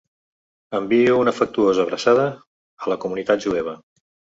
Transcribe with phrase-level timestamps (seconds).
[0.79, 3.81] Envio una afectuosa abraçada a la comunitat jueva.